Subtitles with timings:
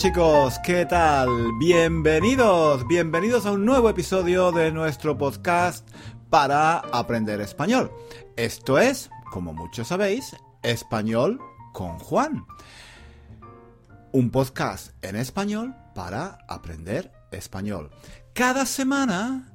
[0.00, 1.28] chicos, ¿qué tal?
[1.58, 5.86] Bienvenidos, bienvenidos a un nuevo episodio de nuestro podcast
[6.30, 7.92] para aprender español.
[8.34, 11.38] Esto es, como muchos sabéis, Español
[11.74, 12.46] con Juan.
[14.10, 17.90] Un podcast en español para aprender español.
[18.32, 19.52] Cada semana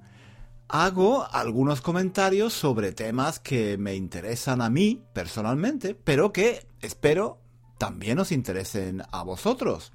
[0.67, 7.39] hago algunos comentarios sobre temas que me interesan a mí personalmente, pero que espero
[7.79, 9.91] también os interesen a vosotros.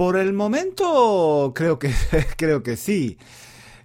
[0.00, 1.92] Por el momento creo que
[2.38, 3.18] creo que sí.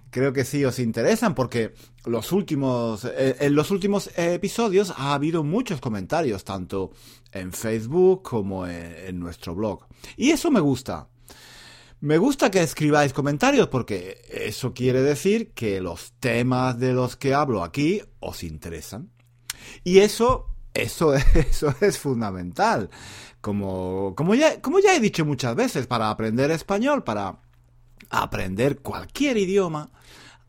[0.08, 1.74] Creo que sí os interesan porque
[2.06, 6.90] los últimos eh, en los últimos episodios ha habido muchos comentarios tanto
[7.32, 9.84] en Facebook como en nuestro blog.
[10.16, 11.06] Y eso me gusta.
[12.00, 17.34] Me gusta que escribáis comentarios porque eso quiere decir que los temas de los que
[17.34, 19.10] hablo aquí os interesan.
[19.84, 22.88] Y eso, eso, eso es fundamental.
[23.46, 27.42] Como, como, ya, como ya he dicho muchas veces, para aprender español, para
[28.10, 29.92] aprender cualquier idioma,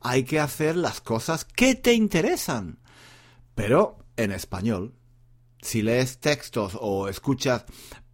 [0.01, 2.79] hay que hacer las cosas que te interesan.
[3.53, 4.95] Pero en español.
[5.61, 7.65] Si lees textos o escuchas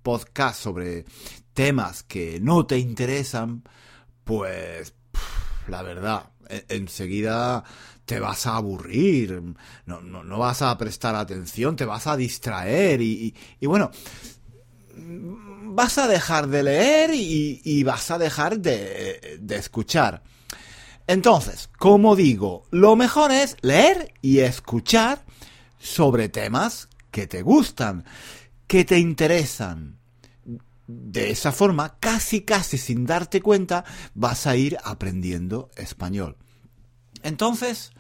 [0.02, 1.06] podcasts sobre
[1.54, 3.64] temas que no te interesan,
[4.26, 4.96] pues
[5.70, 7.64] la verdad, e, enseguida
[8.06, 9.42] te vas a aburrir,
[9.86, 13.92] no, no, vas a prestar atención, te vas a distraer y, bueno,
[14.96, 20.24] vas a dejar de leer y, vas a dejar de, escuchar.
[21.08, 25.26] Entonces, como digo, lo mejor es leer y escuchar
[25.80, 28.06] sobre temas que te gustan,
[28.68, 29.98] que te interesan.
[30.88, 33.84] De esa forma, casi casi sin darte cuenta,
[34.14, 36.38] vas a ir aprendiendo español.
[37.24, 37.92] Entonces,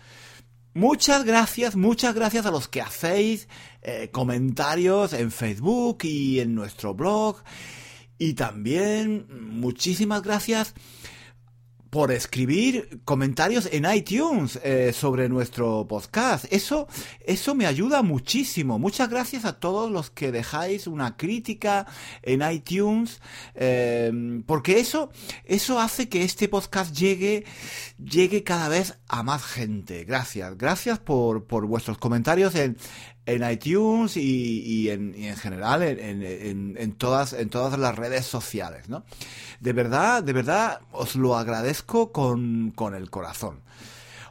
[0.73, 3.47] muchas gracias, muchas gracias a los que hacéis
[3.81, 7.43] eh, comentarios en Facebook y en nuestro blog.
[8.17, 10.73] Y también muchísimas gracias
[11.93, 16.45] por escribir comentarios en iTunes eh, sobre nuestro podcast.
[16.51, 16.87] Eso,
[17.23, 18.79] eso me ayuda muchísimo.
[18.79, 21.85] Muchas gracias a todos los que dejáis una crítica
[22.23, 23.21] en iTunes,
[23.53, 25.11] em, porque eso,
[25.45, 27.45] eso hace que este podcast llegue,
[28.03, 30.03] llegue cada vez a más gente.
[30.03, 32.75] Gracias, gracias por, por vuestros comentarios en,
[33.25, 39.03] en iTunes y, en, general en, todas, en todas las redes sociales, ¿no?
[39.59, 43.61] De verdad, de verdad, os lo agradezco con, el corazón.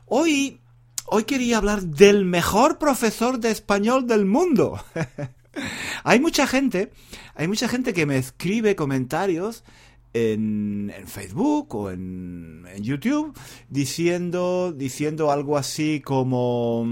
[0.06, 0.60] Hoy,
[1.06, 4.78] hoy quería hablar del mejor profesor de español del mundo.
[6.04, 6.92] hay mucha gente,
[7.34, 9.64] hay mucha gente que me escribe comentarios
[10.12, 13.34] en, en, Facebook o en, en, YouTube
[13.70, 16.84] diciendo, diciendo algo así como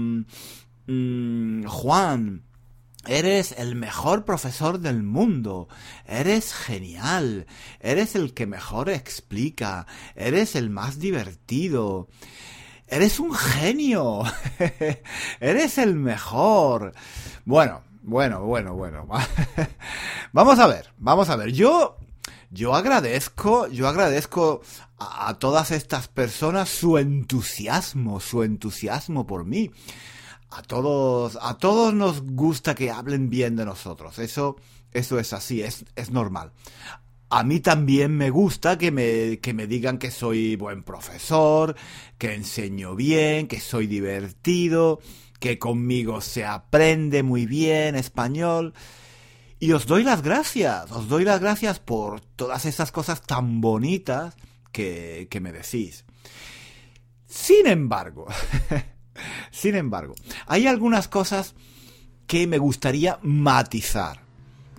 [0.91, 2.43] Mm, Juan,
[3.07, 5.67] Eres el mejor profesor del mundo.
[6.05, 7.47] Eres genial.
[7.79, 9.87] Eres el que mejor explica.
[10.15, 12.09] Eres el más divertido.
[12.87, 14.21] Eres un genio.
[15.39, 16.93] Eres el mejor.
[17.45, 19.07] Bueno, bueno, bueno, bueno.
[20.31, 21.53] vamos a ver, vamos a ver.
[21.53, 21.97] Yo,
[22.51, 24.61] yo agradezco, yo agradezco
[24.99, 29.71] a todas estas personas su entusiasmo, su entusiasmo por mí
[30.51, 34.19] a todos, a todos nos gusta que hablen bien de nosotros.
[34.19, 34.57] Eso,
[34.91, 36.51] eso es así, es, es normal.
[37.29, 41.75] A mí también me gusta que me, que me digan que soy buen profesor,
[42.17, 44.99] que enseño bien, que soy divertido,
[45.39, 48.73] que conmigo se aprende muy bien español.
[49.57, 54.35] Y os doy las gracias, os doy las gracias por todas esas cosas tan bonitas
[54.73, 56.03] que, que me decís.
[57.25, 58.27] Sin embargo,
[59.51, 60.15] Sin embargo,
[60.47, 61.55] hay algunas cosas
[62.27, 64.21] que me gustaría matizar,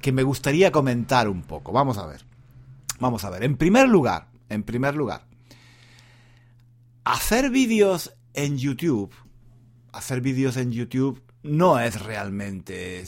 [0.00, 1.72] que me gustaría comentar un poco.
[1.72, 2.25] Vamos a ver.
[2.98, 3.44] Vamos a ver.
[3.44, 5.26] En primer lugar, en primer lugar,
[7.04, 9.12] hacer vídeos en YouTube,
[9.92, 13.04] hacer vídeos en YouTube no es realmente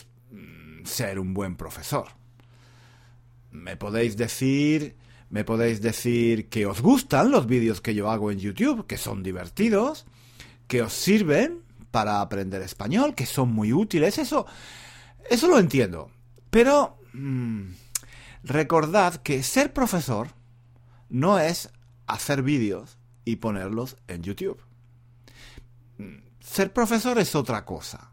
[0.85, 2.09] ser un buen profesor.
[3.51, 4.97] Me podéis decir,
[5.31, 9.23] me podéis decir que os gustan los vídeos que yo hago en YouTube, que son
[9.23, 10.07] divertidos,
[10.67, 14.47] que os sirven para aprender español, que son muy útiles, eso,
[15.31, 16.11] eso lo entiendo.
[16.51, 17.69] Pero mm,
[18.43, 20.29] recordad que ser profesor
[21.09, 21.71] no es
[22.07, 24.61] hacer vídeos y ponerlos en YouTube.
[26.41, 28.11] Ser profesor es otra cosa.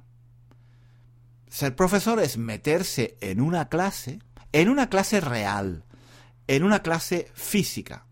[1.47, 4.19] Ser profesor es meterse en una clase,
[4.53, 5.83] en una clase real,
[6.47, 8.05] en una clase física,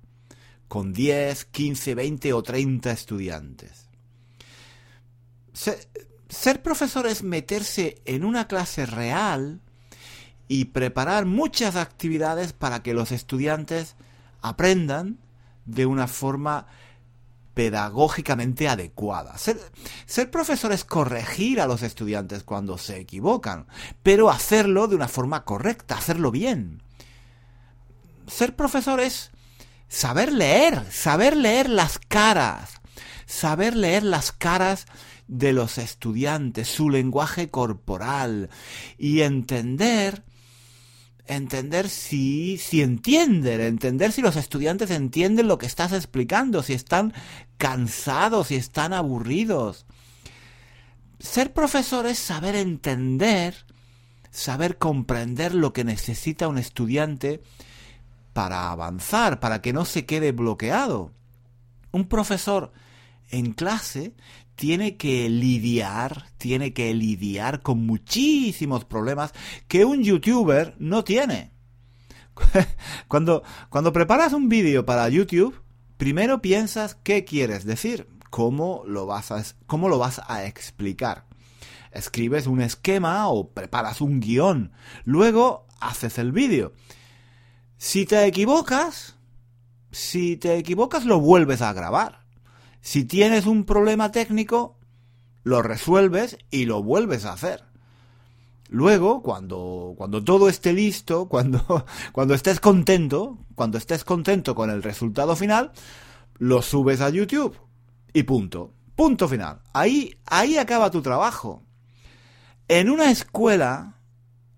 [0.67, 3.88] con 10, 15, 20 o 30 estudiantes
[5.53, 9.61] ser, profesor es meterse en una clase real
[10.47, 13.95] y preparar muchas actividades para que los estudiantes
[14.41, 15.19] aprendan
[15.65, 16.67] de una forma
[17.53, 19.37] pedagógicamente adecuada.
[19.37, 19.59] Ser,
[20.05, 23.67] ser, profesor es corregir a los estudiantes cuando se equivocan,
[24.01, 26.81] pero hacerlo de una forma correcta, hacerlo bien.
[28.27, 29.31] Ser profesor es
[29.89, 32.79] saber leer, saber leer las caras,
[33.25, 34.85] saber leer las caras
[35.29, 38.49] de los estudiantes, su lenguaje corporal
[38.97, 40.23] y entender
[41.27, 47.13] entender si, si entienden, entender si los estudiantes entienden lo que estás explicando, si están
[47.59, 49.85] cansados, si están aburridos.
[51.19, 53.53] Ser profesor es saber entender,
[54.31, 57.43] saber comprender lo que necesita un estudiante
[58.33, 61.11] para avanzar, para que no se quede bloqueado.
[61.91, 62.71] Un profesor
[63.29, 64.15] en clase
[64.59, 69.31] tiene que lidiar, tiene que lidiar con muchísimos problemas
[69.69, 71.53] que un youtuber no tiene.
[73.07, 75.61] cuando, cuando preparas un vídeo para YouTube,
[75.95, 81.25] primero piensas qué quieres decir, cómo lo vas a, cómo lo vas a explicar.
[81.93, 84.73] Escribes un esquema o preparas un guion.
[85.05, 86.73] Luego haces el vídeo.
[87.77, 89.15] Si te equivocas,
[89.89, 92.25] si te equivocas lo vuelves a grabar.
[92.81, 94.77] Si tienes un problema técnico,
[95.43, 97.65] lo resuelves y lo vuelves a hacer.
[98.69, 104.83] Luego, cuando, cuando todo esté listo, cuando, cuando estés contento, cuando estés contento con el
[104.83, 105.71] resultado final,
[106.37, 107.57] lo subes a YouTube.
[108.13, 108.73] Y punto.
[108.95, 109.61] Punto final.
[109.73, 111.63] Ahí, ahí acaba tu trabajo.
[112.67, 113.99] En una escuela,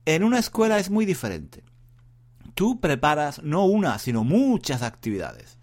[0.05, 1.63] en una escuela es muy diferente.
[2.55, 5.60] Tú preparas no una, sino muchas actividades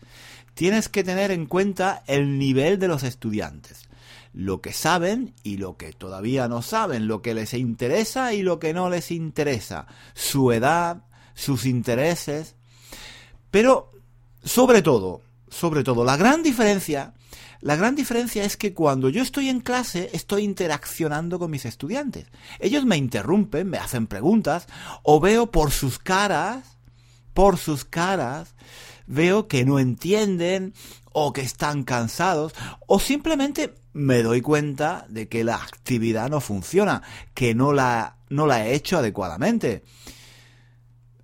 [0.58, 3.88] tienes que tener en cuenta el nivel de los estudiantes,
[4.32, 8.58] lo que saben y lo que todavía no saben, lo que les interesa y lo
[8.58, 12.56] que no les interesa, su edad, sus intereses,
[13.52, 13.92] pero
[14.42, 17.14] sobre todo, sobre todo, la gran diferencia
[17.60, 22.26] la gran diferencia es que cuando yo estoy en clase estoy interaccionando con mis estudiantes.
[22.60, 24.66] Ellos me interrumpen, me hacen preguntas
[25.02, 26.78] o veo por sus caras,
[27.34, 28.54] por sus caras,
[29.08, 30.74] veo que no entienden
[31.12, 32.54] o que están cansados
[32.86, 37.02] o simplemente me doy cuenta de que la actividad no funciona,
[37.34, 39.82] que no la, no la he hecho adecuadamente.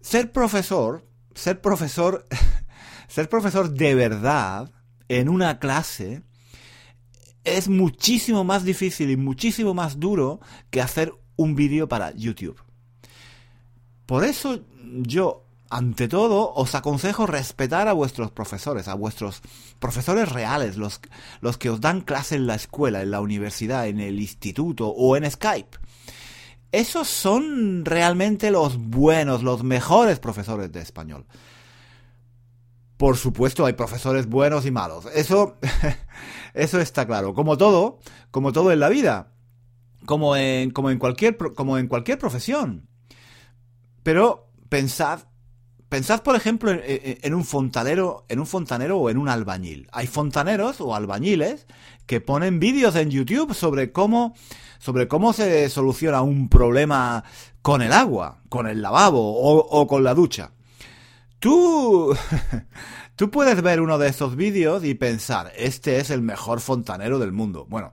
[0.00, 2.26] Ser profesor, ser profesor,
[3.08, 4.72] ser profesor de verdad
[5.08, 6.22] en una clase
[7.44, 10.40] es muchísimo más difícil y muchísimo más duro
[10.70, 12.60] que hacer un vídeo para YouTube.
[14.06, 14.64] Por eso
[15.02, 15.43] yo
[15.74, 19.42] ante todo, os aconsejo respetar a vuestros profesores, a vuestros
[19.80, 21.00] profesores reales, los,
[21.40, 25.16] los que os dan clase en la escuela, en la universidad, en el instituto o
[25.16, 25.76] en Skype.
[26.70, 31.26] Esos son realmente los buenos, los mejores profesores de español.
[32.96, 35.06] Por supuesto, hay profesores buenos y malos.
[35.12, 35.56] Eso,
[36.54, 37.34] eso está claro.
[37.34, 37.98] Como todo,
[38.30, 39.32] como todo en la vida.
[40.06, 42.88] Como en, como en cualquier, como en cualquier profesión.
[44.04, 45.33] Pero pensad
[45.94, 49.88] Pensad, por ejemplo, en, un fontanero, en un fontanero o en un albañil.
[49.92, 51.68] Hay fontaneros o albañiles
[52.06, 54.34] que ponen vídeos en YouTube sobre cómo,
[54.80, 57.22] sobre cómo se soluciona un problema
[57.62, 60.50] con el agua, con el lavabo o, o con la ducha.
[61.38, 62.12] Tú,
[63.14, 67.30] tú puedes ver uno de esos vídeos y pensar, este es el mejor fontanero del
[67.30, 67.66] mundo.
[67.68, 67.92] Bueno,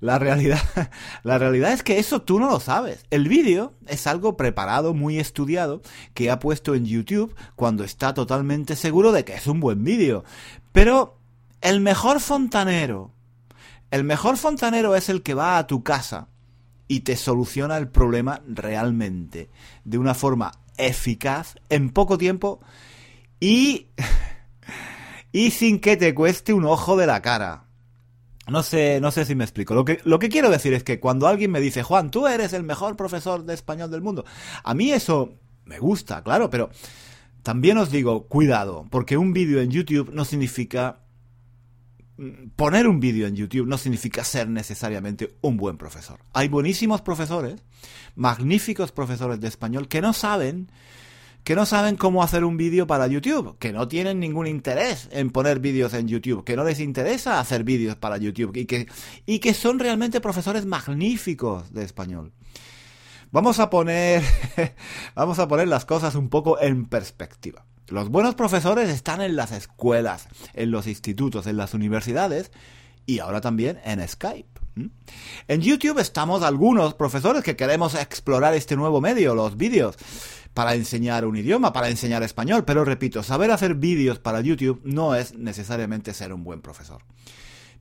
[0.00, 0.60] la realidad,
[1.22, 3.04] la realidad es que eso tú no lo sabes.
[3.10, 5.82] El vídeo es algo preparado, muy estudiado,
[6.14, 10.24] que ha puesto en YouTube cuando está totalmente seguro de que es un buen vídeo.
[10.72, 11.18] Pero
[11.60, 13.12] el mejor fontanero,
[13.90, 16.28] el mejor fontanero es el que va a tu casa
[16.88, 19.50] y te soluciona el problema realmente,
[19.84, 22.60] de una forma eficaz, en poco tiempo
[23.38, 23.88] y,
[25.32, 27.69] y sin que te cueste un ojo de la cara.
[28.50, 29.74] No sé, no sé si me explico.
[29.74, 32.52] Lo que, lo que quiero decir es que cuando alguien me dice, Juan, tú eres
[32.52, 34.24] el mejor profesor de español del mundo,
[34.64, 36.70] a mí eso me gusta, claro, pero
[37.42, 41.00] también os digo, cuidado, porque un vídeo en YouTube no significa...
[42.16, 46.20] Mm, poner un vídeo en YouTube no significa ser necesariamente un buen profesor.
[46.32, 47.62] Hay buenísimos profesores,
[48.14, 50.70] magníficos profesores de español, que no saben
[51.44, 55.30] que no saben cómo hacer un vídeo para YouTube, que no tienen ningún interés en
[55.30, 58.86] poner vídeos en YouTube, que no les interesa hacer vídeos para YouTube y que,
[59.26, 62.32] y que son realmente profesores magníficos de español.
[63.32, 64.22] Vamos a poner,
[65.14, 67.64] vamos a poner las cosas un poco en perspectiva.
[67.88, 72.52] Los buenos profesores están en las escuelas, en los institutos, en las universidades
[73.06, 74.60] y ahora también en Skype.
[75.48, 79.96] En YouTube estamos algunos profesores que queremos explorar este nuevo medio, los vídeos.
[80.54, 85.14] Para enseñar un idioma, para enseñar español, pero repito, saber hacer vídeos para YouTube no
[85.14, 87.02] es necesariamente ser un buen profesor.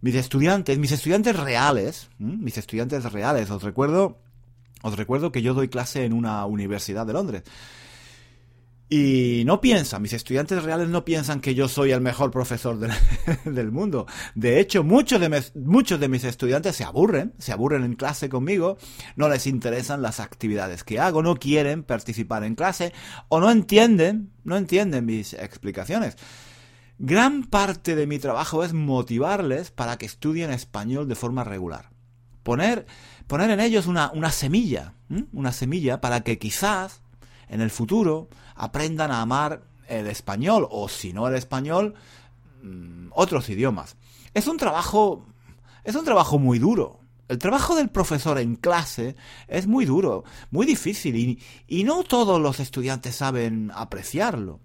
[0.02, 4.20] Mis estudiantes, mis estudiantes reales, mis estudiantes reales, os recuerdo,
[4.82, 7.44] os recuerdo que yo doy clase en una universidad de Londres.
[8.92, 12.80] Y no piensan, mis estudiantes reales no piensan que yo soy el mejor profesor
[13.46, 14.08] del, mundo.
[14.34, 18.80] De hecho, muchos de, muchos de mis estudiantes se aburren, se aburren en clase conmigo,
[19.16, 22.92] no les interesan las actividades que hago, no quieren participar en clase
[23.28, 26.18] o no entienden, no entienden mis explicaciones.
[26.98, 31.92] Gran parte de mi trabajo es motivarles para que estudien español de forma regular.
[32.42, 32.88] Poner,
[33.28, 34.96] poner en ellos una, una semilla,
[35.32, 37.04] una semilla para que quizás
[37.50, 41.96] en el futuro aprendan a amar el español o si no el español
[42.64, 43.98] mm, otros idiomas.
[44.34, 45.26] Es un trabajo
[45.84, 47.00] es un trabajo muy duro.
[47.28, 49.16] El trabajo del profesor en clase
[49.48, 54.60] es muy duro, muy difícil y, y no todos los estudiantes saben apreciarlo.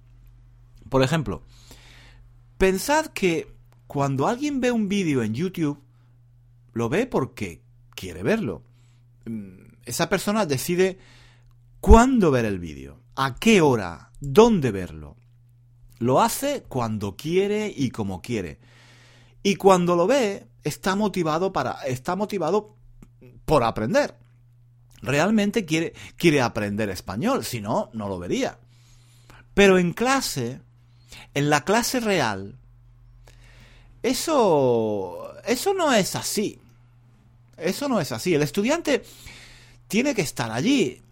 [0.88, 1.43] Por ejemplo,
[2.57, 3.53] pensad que
[3.87, 5.79] cuando alguien ve un vídeo en YouTube,
[6.73, 7.62] lo ve porque
[7.95, 8.62] quiere verlo.
[9.26, 10.99] Mm, esa persona decide
[11.85, 15.19] cuándo ver el vídeo, a qué hora, dónde verlo.
[15.99, 18.59] Lo hace cuando quiere y como quiere.
[19.43, 22.75] Y cuando lo ve, está motivado para está motivado
[23.45, 24.17] por aprender.
[25.03, 28.59] Realmente quiere quiere aprender español, si no no lo vería.
[29.53, 30.62] Pero en clase,
[31.35, 32.57] en la clase real,
[34.03, 36.59] eso eso no es así.
[37.59, 38.35] Eso no es así.
[38.35, 39.05] El estudiante
[39.87, 41.03] tiene que estar allí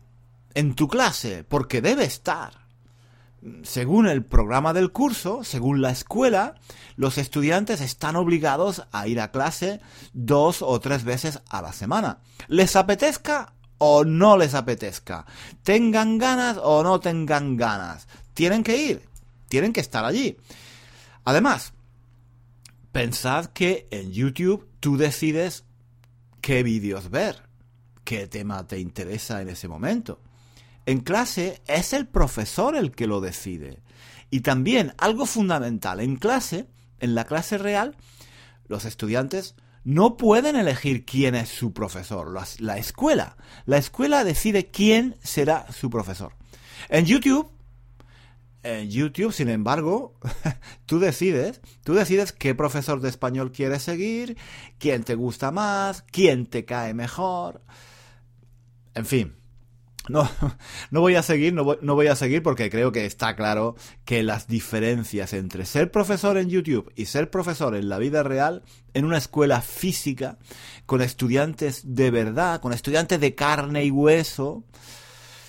[0.55, 2.63] en tu clase, porque debe estar.
[3.65, 6.55] Según el programa del curso, según la escuela,
[6.97, 9.81] los estudiantes están obligados a ir a clase
[10.13, 12.19] dos o tres veces a la semana.
[12.47, 15.27] Les apetezca o no les apetezca.
[15.65, 18.07] Tengan ganas o no tengan ganas.
[18.33, 19.03] Tienen que ir.
[19.49, 20.37] Tienen que estar allí.
[21.25, 21.73] Además,
[22.93, 25.65] pensad que en YouTube tú decides
[26.41, 27.43] qué vídeos ver,
[28.05, 30.21] qué tema te interesa en ese momento.
[30.87, 33.83] En clase es el profesor el que lo decide.
[34.31, 36.67] Y también algo fundamental, en clase,
[36.99, 37.97] en la clase real,
[38.67, 43.37] los estudiantes no pueden elegir quién es su profesor, la, escuela.
[43.67, 46.35] La escuela decide quién será su profesor.
[46.89, 47.51] En YouTube,
[48.63, 50.15] en YouTube, sin embargo,
[50.87, 54.37] tú decides, tú decides qué profesor de español quieres seguir,
[54.79, 57.63] quién te gusta más, quién te cae mejor.
[58.95, 59.35] En fin,
[60.09, 60.29] no,
[60.91, 64.49] no voy a seguir, no voy, a seguir porque creo que está claro que las
[64.49, 69.19] diferencias entre ser profesor en YouTube y ser profesor en la vida real, en una
[69.19, 70.39] escuela física,
[70.87, 74.65] con estudiantes de verdad, con estudiantes de carne y hueso,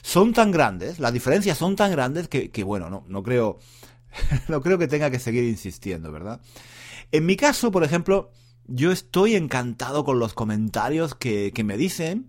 [0.03, 3.57] son tan grandes, las diferencias son tan grandes que, bueno, no, no creo,
[4.47, 6.41] no creo que tenga que seguir insistiendo, ¿verdad?
[7.11, 8.31] En mi caso, por ejemplo,
[8.65, 12.27] yo estoy encantado con los comentarios que, que me dicen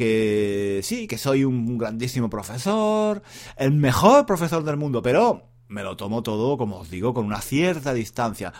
[0.00, 3.22] que sí, que soy un grandísimo profesor,
[3.58, 7.42] el mejor profesor del mundo, pero me lo tomo todo, como os digo, con una
[7.42, 8.54] cierta distancia.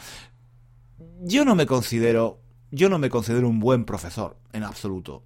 [1.22, 5.24] Yo no me considero, yo no me considero un buen profesor, en absoluto.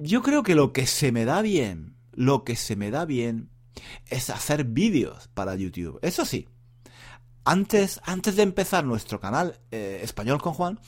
[0.00, 3.50] Yo creo que lo que se me da bien, lo que se me da bien
[4.08, 6.00] es hacer vídeos para YouTube.
[6.02, 6.48] Eso sí,
[7.44, 10.80] antes, antes de empezar nuestro canal eh, Español con Juan,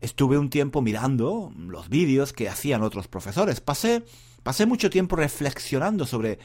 [0.00, 3.60] estuve un tiempo mirando los vídeos que hacían otros profesores.
[3.60, 4.04] Pasé,
[4.42, 6.38] pasé mucho tiempo reflexionando sobre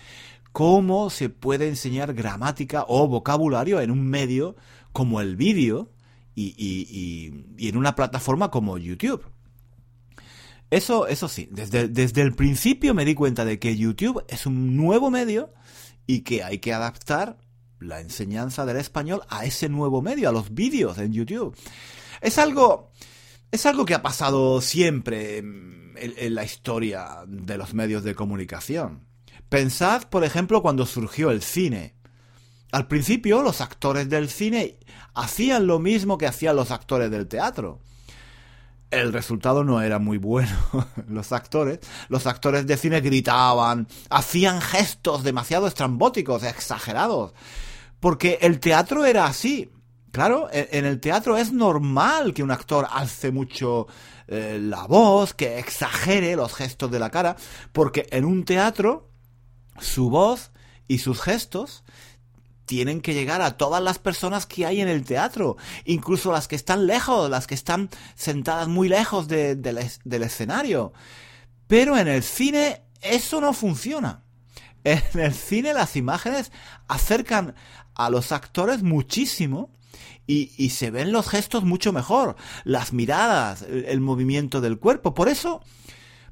[0.51, 4.55] cómo se puede enseñar gramática o vocabulario en un medio
[4.93, 5.89] como el vídeo
[6.35, 6.53] y,
[7.57, 9.25] y, en una plataforma como YouTube.
[10.69, 14.75] Eso, eso sí, desde, desde el principio me di cuenta de que YouTube es un
[14.75, 15.53] nuevo medio
[16.07, 17.37] y que hay que adaptar
[17.79, 21.55] la enseñanza del español a ese nuevo medio, a los vídeos en YouTube.
[22.21, 22.91] Es algo,
[23.51, 29.05] es algo que ha pasado siempre en, en, la historia de los medios de comunicación.
[29.49, 31.95] Pensad, por ejemplo, cuando surgió el cine.
[32.71, 34.79] Al principio, los actores del cine
[35.13, 37.79] hacían lo mismo que hacían los actores del teatro.
[38.95, 40.55] El resultado no era muy bueno.
[41.09, 47.33] Los actores, los actores de cine gritaban, hacían gestos demasiado estrambóticos, exagerados.
[47.99, 49.69] Porque el teatro era así.
[50.11, 53.87] Claro, en el teatro es normal que un actor alce mucho
[54.27, 57.35] eh, la voz, que exagere los gestos de la cara,
[57.73, 59.09] porque en un teatro
[59.77, 60.51] su voz
[60.87, 61.83] y sus gestos
[62.65, 66.55] tienen que llegar a todas las personas que hay en el teatro, incluso las que
[66.55, 70.93] están lejos, las que están sentadas muy lejos del escenario.
[71.67, 74.23] Pero en el cine eso no funciona.
[74.83, 76.51] En el cine las imágenes
[76.87, 77.55] acercan
[77.95, 79.71] a los actores muchísimo
[80.27, 85.13] y, se ven los gestos mucho mejor, las miradas, el, movimiento del cuerpo.
[85.13, 85.61] Por eso,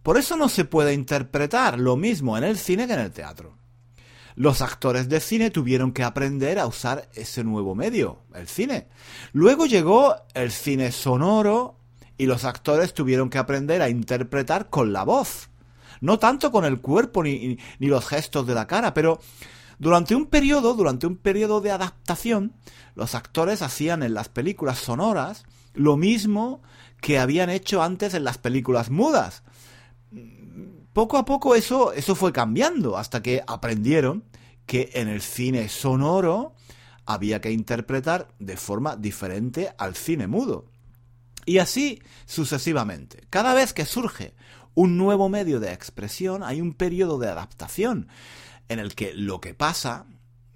[0.02, 3.58] por eso no se puede interpretar lo mismo en el cine que en el teatro.
[4.36, 8.88] Los actores de cine tuvieron que aprender a usar ese nuevo medio, el cine.
[9.32, 11.78] Luego llegó el cine sonoro
[12.18, 15.50] y los actores tuvieron que aprender a interpretar con la voz.
[16.02, 19.20] No tanto con el cuerpo ni, ni los gestos de la cara, pero
[19.80, 22.54] durante un periodo, durante un periodo de adaptación,
[22.96, 26.62] los actores hacían en las películas sonoras lo mismo
[27.02, 29.44] que habían hecho antes en las películas mudas
[30.94, 34.24] poco a poco eso, eso fue cambiando hasta que aprendieron
[34.66, 36.54] que en el cine sonoro
[37.06, 40.66] había que interpretar de forma diferente al cine mudo.
[41.46, 43.28] Y así sucesivamente.
[43.30, 44.34] Cada vez que surge
[44.76, 48.08] un nuevo medio de expresión hay un periodo de adaptación
[48.70, 50.06] en el que lo que pasa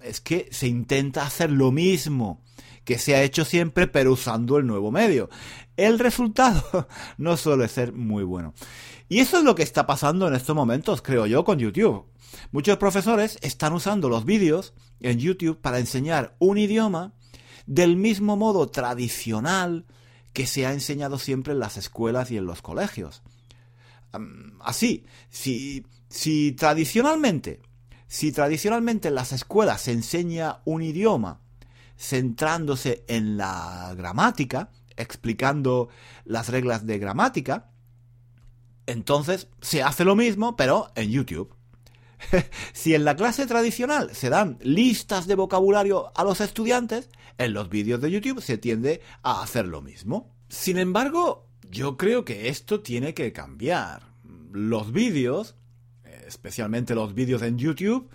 [0.00, 2.42] es que se intenta hacer lo mismo
[2.84, 5.28] que se ha hecho siempre pero usando el nuevo medio.
[5.76, 6.88] El resultado
[7.18, 8.54] no suele ser muy bueno.
[9.08, 12.06] Y eso es lo que está pasando en estos momentos, creo yo, con YouTube.
[12.50, 17.14] Muchos profesores están usando los vídeos en YouTube para enseñar un idioma
[17.66, 19.86] del mismo modo tradicional
[20.32, 23.22] que se ha enseñado siempre en las escuelas y en los colegios.
[24.60, 27.60] Así, si, si tradicionalmente,
[28.08, 31.40] si tradicionalmente en las escuelas se enseña un idioma
[31.96, 35.88] centrándose en la gramática, explicando
[36.24, 37.70] las reglas de gramática,
[38.86, 41.54] entonces se hace lo mismo, pero en YouTube.
[42.72, 47.68] si en la clase tradicional se dan listas de vocabulario a los estudiantes, en los
[47.68, 50.34] vídeos de YouTube se tiende a hacer lo mismo.
[50.48, 54.08] Sin embargo, yo creo que esto tiene que cambiar.
[54.50, 55.56] Los vídeos,
[56.28, 58.08] especialmente los vídeos en YouTube,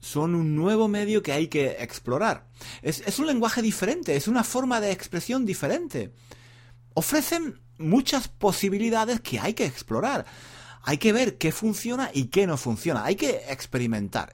[0.00, 2.46] son un nuevo medio que hay que explorar.
[2.82, 6.12] Es, es un lenguaje diferente, es una forma de expresión diferente.
[6.92, 10.26] Ofrecen muchas posibilidades que hay que explorar.
[10.82, 13.04] Hay que ver qué funciona y qué no funciona.
[13.04, 14.32] Hay que experimentar.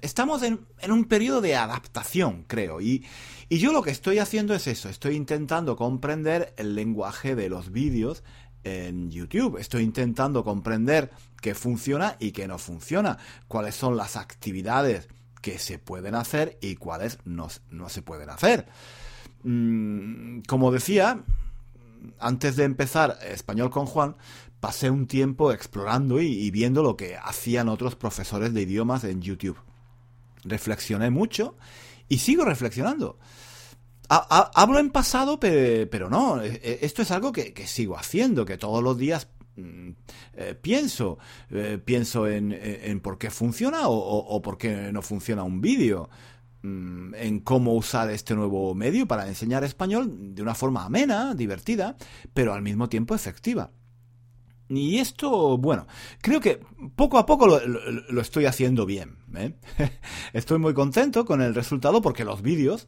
[0.00, 2.80] Estamos en, un periodo de adaptación, creo.
[2.80, 3.06] Y,
[3.48, 4.88] y yo lo que estoy haciendo es eso.
[4.88, 8.24] Estoy intentando comprender el lenguaje de los vídeos
[8.64, 9.58] en YouTube.
[9.58, 13.18] Estoy intentando comprender qué funciona y qué no funciona.
[13.48, 15.08] Cuáles son las actividades
[15.42, 18.66] que se pueden hacer y cuáles no, se pueden hacer.
[19.42, 21.22] Mm, como decía,
[22.18, 24.16] antes de empezar Español con Juan,
[24.60, 29.58] pasé un tiempo explorando y, viendo lo que hacían otros profesores de idiomas en YouTube.
[30.44, 31.56] Reflexioné mucho
[32.08, 33.18] y sigo reflexionando.
[34.08, 38.82] hablo en pasado, pero, no, e, e, esto es algo que, sigo haciendo, que todos
[38.82, 41.18] los días eh, pienso,
[41.50, 46.08] eh, pienso en, por qué funciona o por qué no funciona un vídeo.
[46.64, 51.96] Mm, en cómo usar este nuevo medio para enseñar español de una forma amena, divertida,
[52.34, 53.72] pero al mismo tiempo efectiva.
[54.68, 55.86] Y esto, bueno,
[56.20, 56.60] creo que
[56.94, 59.16] poco a poco lo, estoy haciendo bien.
[59.34, 59.54] ¿eh?
[60.32, 62.86] estoy muy contento con el resultado porque los vídeos,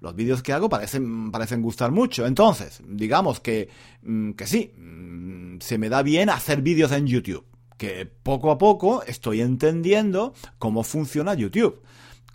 [0.00, 2.26] los vídeos que hago parecen, parecen gustar mucho.
[2.26, 3.68] Entonces, digamos que,
[4.02, 7.44] mm, que sí, mm, se me da bien hacer vídeos en YouTube.
[7.76, 11.82] Que poco a poco estoy entendiendo cómo funciona YouTube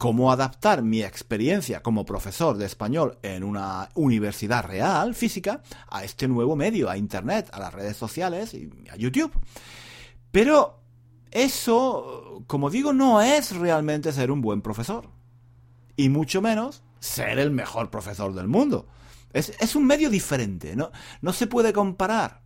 [0.01, 6.27] cómo adaptar mi experiencia como profesor de español en una universidad real, física, a este
[6.27, 9.31] nuevo medio, a Internet, a las redes sociales y a YouTube.
[10.31, 10.79] Pero
[11.29, 15.07] eso, como digo, no es realmente ser un buen profesor.
[15.95, 18.87] Y mucho menos ser el mejor profesor del mundo.
[19.33, 20.91] Es, un medio diferente, ¿no?
[21.21, 22.41] no se puede comparar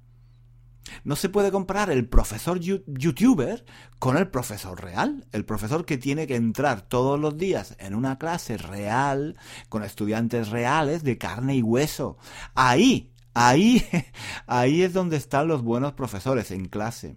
[1.04, 3.66] no se puede comparar el profesor youtuber
[3.98, 8.20] con el profesor real, el profesor que tiene que entrar todos los días en una
[8.20, 9.36] clase real,
[9.68, 12.18] con estudiantes reales de carne y hueso.
[12.54, 13.84] Ahí, ahí,
[14.48, 17.16] ahí es donde están los buenos profesores en clase.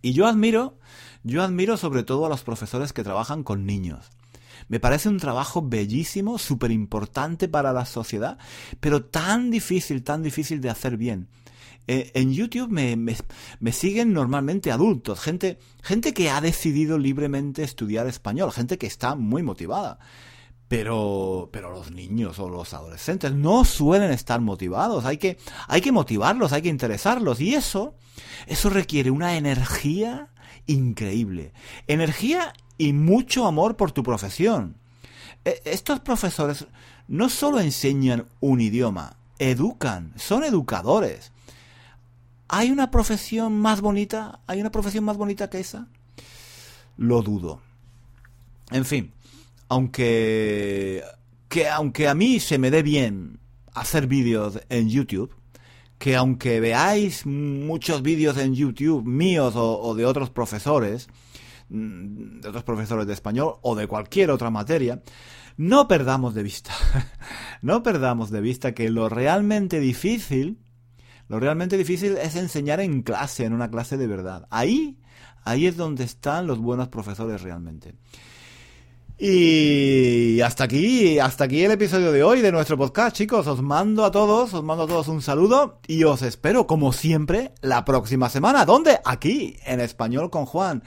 [0.00, 0.78] Y yo admiro,
[1.22, 4.10] yo admiro sobre todo a los profesores que trabajan con niños.
[4.68, 8.38] Me parece un trabajo bellísimo, súper importante para la sociedad,
[8.80, 11.28] pero tan difícil, tan difícil de hacer bien.
[11.88, 18.08] Eh, en YouTube me, me, siguen normalmente adultos, gente, gente que ha decidido libremente estudiar
[18.08, 19.98] español, gente que está muy motivada.
[20.68, 25.04] Pero, pero los niños o los adolescentes no suelen estar motivados.
[25.04, 25.38] Hay que,
[25.68, 27.40] hay que motivarlos, hay que interesarlos.
[27.40, 27.94] Y eso,
[28.48, 30.30] eso requiere una energía
[30.66, 31.52] increíble.
[31.86, 34.76] Energía y mucho amor por tu profesión.
[35.44, 36.66] E, estos profesores
[37.08, 41.32] no solo enseñan un idioma, educan, son educadores.
[42.48, 44.40] ¿Hay una profesión más bonita?
[44.46, 45.88] ¿Hay una profesión más bonita que esa?
[46.96, 47.60] Lo dudo.
[48.70, 49.12] En fin,
[49.68, 51.02] aunque
[51.48, 53.38] que aunque a mí se me dé bien
[53.74, 55.34] hacer vídeos en YouTube,
[55.98, 61.08] que aunque veáis muchos vídeos en YouTube míos o, de otros profesores,
[61.68, 65.02] mm, de otros profesores de español o de cualquier otra materia,
[65.56, 66.72] no perdamos de vista,
[67.62, 70.58] no perdamos de vista que lo realmente difícil,
[71.28, 74.46] lo realmente difícil es enseñar en clase, en una clase de verdad.
[74.50, 74.98] Ahí,
[75.44, 77.94] ahí es donde están los buenos profesores realmente.
[79.18, 83.46] Y hasta aquí, hasta aquí el episodio de hoy de nuestro podcast, chicos.
[83.46, 87.52] Os mando a todos, os mando a todos un saludo y os espero, como siempre,
[87.62, 88.66] la próxima semana.
[88.66, 89.00] ¿Dónde?
[89.06, 90.82] Aquí, en español con Juan.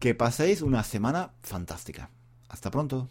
[0.00, 2.10] Que paséis una semana fantástica.
[2.48, 3.08] Hasta pronto.